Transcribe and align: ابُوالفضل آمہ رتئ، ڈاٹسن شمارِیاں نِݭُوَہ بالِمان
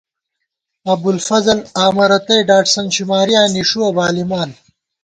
ابُوالفضل 0.93 1.57
آمہ 1.83 2.05
رتئ، 2.11 2.39
ڈاٹسن 2.47 2.85
شمارِیاں 2.95 3.47
نِݭُوَہ 3.55 3.89
بالِمان 3.95 4.49